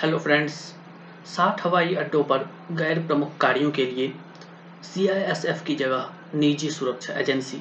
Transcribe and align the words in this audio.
Hello 0.00 0.18
friends, 0.18 0.52
साठ 1.26 1.64
हवाई 1.66 1.94
अड्डों 1.94 2.22
पर 2.24 2.38
गैर 2.72 2.98
प्रमुख 3.06 3.36
कार्यों 3.40 3.70
के 3.70 3.84
लिए 3.86 4.12
सीआईएसएफ 4.84 5.62
की 5.66 5.74
जगह 5.74 6.10
निजी 6.34 6.70
सुरक्षा 6.70 7.14
एजेंसी 7.14 7.56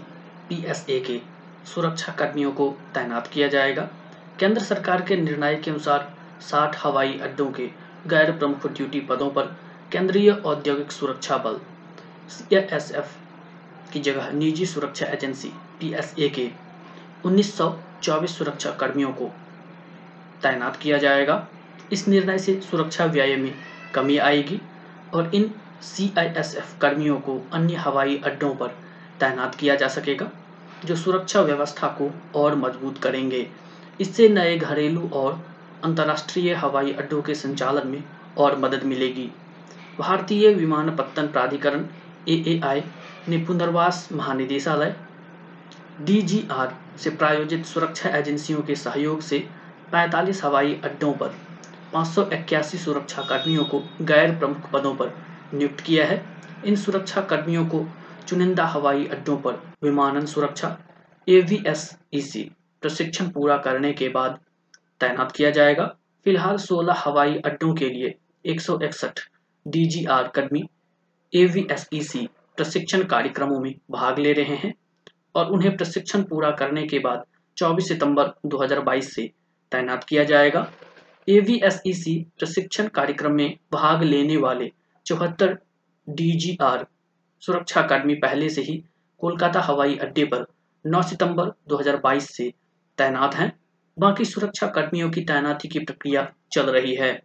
पीएसए 0.49 0.99
के 0.99 1.19
सुरक्षा 1.65 2.13
कर्मियों 2.13 2.51
को 2.51 2.67
तैनात 2.93 3.27
किया 3.27 3.47
जाएगा। 3.47 3.87
केंद्र 4.39 4.63
सरकार 4.63 5.01
के 5.01 5.17
निर्णय 5.17 5.55
के 5.55 5.71
अनुसार 5.71 6.11
साठ 6.41 6.77
हवाई 6.83 7.17
अड्डों 7.19 7.49
के 7.51 7.69
गैर 8.07 8.31
प्रमुख 8.31 8.67
ड्यूटी 8.67 8.99
पदों 8.99 9.29
पर 9.29 9.55
केंद्रीय 9.91 10.31
औद्योगिक 10.31 10.91
सुरक्षा 10.91 11.37
बल 11.37 11.59
सीआईएसएफ 12.29 13.17
की 13.93 13.99
जगह 14.01 14.31
निजी 14.33 14.65
सुरक्षा 14.65 15.05
एजेंसी 15.07 15.53
पीएसए 15.79 16.29
के 16.29 16.51
1924 17.25 18.37
सुरक्षा 18.37 18.71
कर्मियों 18.79 19.13
को 19.13 19.31
तैनात 20.43 20.75
किया 20.75 20.97
जाएगा। 20.97 21.45
इस 21.93 22.07
निर्णय 22.07 22.37
से 22.37 22.59
सुरक्षा 22.61 23.05
व्यय 23.05 23.35
में 23.35 23.53
कमी 23.93 24.17
आएगी 24.17 24.59
और 25.13 25.35
इन 25.35 25.51
सीआईएसएफ 25.81 26.77
कर्मियों 26.81 27.19
को 27.19 27.39
अन्य 27.53 27.75
हवाई 27.75 28.17
अड्डों 28.17 28.53
पर 28.55 28.67
तैनात 29.19 29.55
किया 29.55 29.75
जा 29.75 29.87
सकेगा, 29.87 30.29
जो 30.85 30.95
सुरक्षा 30.95 31.41
व्यवस्था 31.41 31.87
को 31.87 32.09
और 32.35 32.55
मज़बूत 32.55 32.97
करेंगे। 32.97 33.47
इससे 34.01 34.29
नए 34.29 34.57
घरेलू 34.57 35.09
और 35.13 35.41
अंतर्राष्ट्रीय 35.83 36.53
हवाई 36.53 36.91
अड्डों 36.93 37.21
के 37.21 37.35
संचालन 37.35 37.87
में 37.87 38.03
और 38.37 38.57
मदद 38.59 38.83
मिलेगी। 38.83 39.29
भारतीय 39.99 40.53
विमानपत्तन 40.53 41.27
प्राधिकरण 41.27 41.85
ए 42.29 42.83
ने 43.29 43.37
पुनर्वास 43.37 44.07
महानिदेशालय 44.11 44.95
डीजीआर 46.01 46.75
से 46.99 47.09
प्रायोजित 47.09 47.65
सुरक्षा 47.65 48.09
एजेंसियों 48.09 48.61
के 48.61 48.75
सहयोग 48.75 49.21
से 49.21 49.47
45 49.93 50.43
हवाई 50.43 50.73
अड्डों 50.83 51.11
पर 51.13 51.35
सुरक्षा 51.93 53.21
कर्मियों 53.21 53.63
को 53.65 53.79
गैर 54.01 54.35
प्रमुख 54.35 54.69
पदों 54.71 54.93
पर 54.95 55.13
नियुक्त 55.53 55.81
किया 55.81 56.05
है। 56.05 56.23
इन 56.65 56.75
सुरक्षा 56.75 57.21
कर्मियों 57.21 57.65
को 57.65 57.85
चुनिंदा 58.27 58.65
हवाई 58.65 59.05
अड्डों 59.07 59.37
पर 59.37 59.61
विमानन 59.83 60.25
सुरक्षा 60.25 60.77
एवीएसईसी 61.27 62.43
प्रशिक्षण 62.83 63.29
पूरा 63.29 63.57
करने 63.57 63.91
के 63.93 64.09
बाद 64.09 64.39
तैनात 64.99 65.31
किया 65.31 65.49
जाएगा। 65.51 65.85
फ़िलहाल 66.25 66.57
16 66.57 66.95
हवाई 66.97 67.35
अड्डों 67.45 67.73
के 67.73 67.89
लिए 67.89 68.13
161 68.45 69.19
डीजीआर 69.65 70.27
कर्मी 70.27 70.63
एवीएसईसी 71.33 72.27
प्रशिक्षण 72.57 73.03
कार्यक्रमों 73.03 73.59
में 73.59 73.73
भाग 73.91 74.19
ले 74.19 74.33
रहे 74.33 74.55
हैं 74.55 74.73
और 75.35 75.51
उन्हें 75.51 75.75
प्रशिक्षण 75.77 76.23
पूरा 76.23 76.51
करने 76.51 76.85
के 76.87 76.99
बाद 76.99 77.23
24 77.57 77.87
सितंबर 77.87 78.33
2022 78.45 79.09
से 79.15 79.29
तैनात 79.71 80.03
किया 80.03 80.23
जाएगा। 80.23 80.67
एवीएसईसी 81.29 82.25
प्रशिक्षण 82.37 82.87
कार्यक्रम 82.87 83.31
में 83.31 83.57
भाग 83.73 84.03
लेने 84.03 84.37
वाले 84.37 84.71
चौहत्तर 85.05 85.57
डीजीआर 86.09 86.87
सुरक्षा 87.39 87.81
कर्मी 87.81 88.15
पहले 88.15 88.49
से 88.49 88.61
ही 88.61 88.83
कोलकाता 89.19 89.61
हवाई 89.61 89.95
अड्डे 89.95 90.25
पर 90.25 90.45
9 90.87 91.01
सितंबर 91.03 91.51
2022 91.69 92.19
से 92.19 92.53
तैनात 92.97 93.35
हैं। 93.35 93.59
बाकी 93.99 94.25
सुरक्षा 94.25 94.67
कर्मियों 94.67 95.09
की 95.09 95.21
तैनाती 95.21 95.67
की 95.67 95.79
प्रक्रिया 95.79 96.33
चल 96.51 96.65
रही 96.65 96.95
है। 96.95 97.23